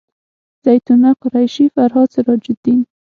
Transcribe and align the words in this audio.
زیتونه 0.65 1.09
قریشي 1.23 1.65
فرهاد 1.75 2.07
سراج 2.15 2.43
الدین 2.49 2.79